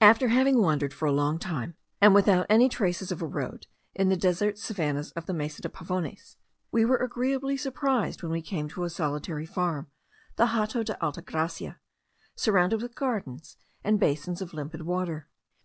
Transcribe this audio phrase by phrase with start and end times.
[0.00, 4.10] After having wandered for a long time, and without any traces of a road, in
[4.10, 6.36] the desert savannahs of the Mesa de Pavones,
[6.70, 9.90] we were agreeably surprised when we came to a solitary farm,
[10.36, 11.80] the Hato de Alta Gracia,
[12.36, 15.28] surrounded with gardens and basins of limpid water.